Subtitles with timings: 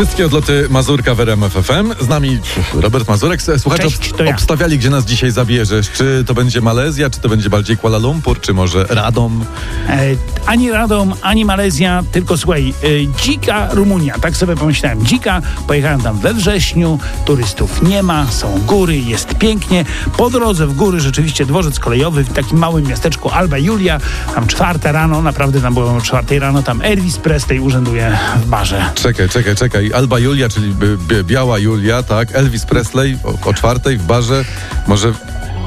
[0.00, 2.04] Wszystkie odloty Mazurka w RMF FM.
[2.04, 2.38] Z nami
[2.74, 3.42] Robert Mazurek.
[3.58, 4.30] Słuchacze Cześć, ja.
[4.30, 5.90] obstawiali, gdzie nas dzisiaj zabierzesz.
[5.90, 9.44] Czy to będzie Malezja, czy to będzie bardziej Kuala Lumpur, czy może Radom?
[9.88, 10.00] E,
[10.46, 15.06] ani Radom, ani Malezja, tylko słuchaj, e, dzika Rumunia, tak sobie pomyślałem.
[15.06, 19.84] Dzika, pojechałem tam we wrześniu, turystów nie ma, są góry, jest pięknie.
[20.16, 24.00] Po drodze w góry rzeczywiście dworzec kolejowy w takim małym miasteczku Alba Julia,
[24.34, 28.84] tam czwarta rano, naprawdę tam było o czwartej rano, tam Elvis Presley urzęduje w barze.
[28.94, 29.89] Czekaj, czekaj, czekaj.
[29.92, 32.34] Alba Julia, czyli bi- bi- biała Julia, tak?
[32.34, 34.44] Elvis Presley o, o czwartej w barze.
[34.86, 35.12] Może,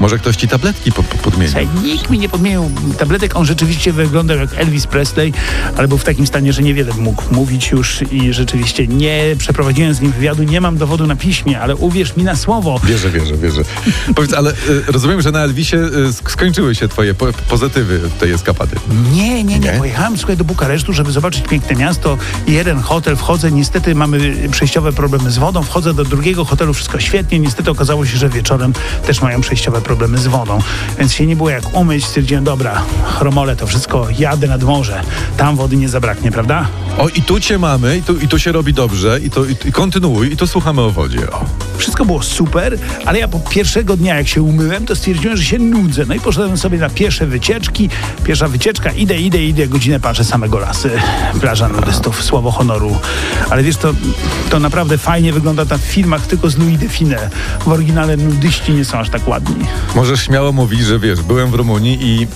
[0.00, 1.48] może ktoś ci tabletki po, po, podmienił?
[1.52, 3.36] Słuchaj, nikt mi nie podmienił tabletek.
[3.36, 5.32] On rzeczywiście wyglądał jak Elvis Presley,
[5.76, 10.00] ale był w takim stanie, że niewiele mógł mówić już i rzeczywiście nie przeprowadziłem z
[10.00, 10.42] nim wywiadu.
[10.42, 12.80] Nie mam dowodu na piśmie, ale uwierz mi na słowo.
[12.84, 13.62] Wierzę, wierzę, wierzę.
[14.14, 14.54] Powiedz, ale y,
[14.86, 18.76] rozumiem, że na Elvisie y, sk- skończyły się twoje po, pozytywy tej eskapady.
[19.12, 19.58] Nie, nie, nie.
[19.58, 19.78] Nie?
[19.78, 22.18] Pojechałem słuchaj, do Bukaresztu, żeby zobaczyć piękne miasto.
[22.46, 25.62] Jeden hotel, wchodzę, niestety mamy przejściowe problemy z wodą.
[25.62, 27.38] Wchodzę do drugiego hotelu, wszystko świetnie.
[27.38, 28.72] Niestety okazało się, że wieczorem
[29.06, 30.58] też mają przejściowe problemy z wodą.
[30.98, 32.06] Więc się nie było jak umyć.
[32.06, 35.00] Stwierdziłem, dobra, chromole to wszystko, jadę nad morze.
[35.36, 36.66] Tam wody nie zabraknie, prawda?
[36.98, 39.56] O, i tu cię mamy, i tu, i tu się robi dobrze, i, to, i,
[39.64, 41.30] i kontynuuj, i tu słuchamy o wodzie.
[41.30, 41.44] O.
[41.78, 45.58] Wszystko było super, ale ja po pierwszego dnia, jak się umyłem, to stwierdziłem, że się
[45.58, 46.04] nudzę.
[46.08, 47.88] No i poszedłem sobie na pierwsze wycieczki.
[48.24, 50.90] Pierwsza wycieczka, idę, idę, idę, godzinę patrzę samego lasy.
[51.40, 52.96] Plaża nudystów, słowo honoru.
[53.50, 53.94] Ale wiesz, to,
[54.50, 57.30] to naprawdę fajnie wygląda tam w filmach, tylko z Louis Define.
[57.60, 59.66] W oryginale nudyści nie są aż tak ładni.
[59.94, 62.26] Możesz śmiało mówić, że wiesz, byłem w Rumunii i...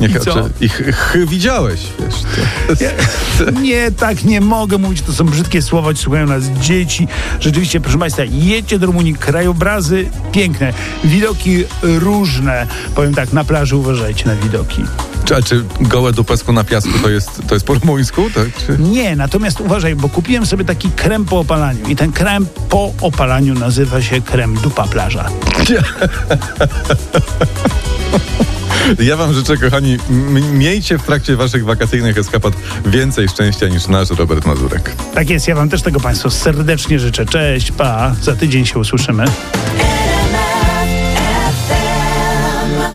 [0.00, 0.34] Nie, I co?
[0.34, 2.14] czy- I ch, ch, widziałeś, wiesz.
[3.38, 7.08] To, Nie, tak nie mogę mówić, to są brzydkie słowa, słuchają nas dzieci.
[7.40, 10.72] Rzeczywiście, proszę Państwa, jedźcie do Rumunii, krajobrazy piękne,
[11.04, 12.66] widoki różne.
[12.94, 14.84] Powiem tak, na plaży uważajcie na widoki.
[15.24, 18.46] czy, a czy gołe dupesku na piasku to jest, to jest po rumuńsku, tak?
[18.66, 18.76] Czy...
[18.82, 23.54] Nie, natomiast uważaj, bo kupiłem sobie taki krem po opalaniu i ten krem po opalaniu
[23.54, 25.28] nazywa się krem dupa plaża.
[28.98, 29.96] Ja wam życzę, kochani,
[30.52, 32.54] miejcie w trakcie waszych wakacyjnych eskapad
[32.86, 34.92] więcej szczęścia niż nasz Robert Mazurek.
[35.14, 37.26] Tak jest, ja wam też tego Państwu serdecznie życzę.
[37.26, 39.24] Cześć, pa, za tydzień się usłyszymy.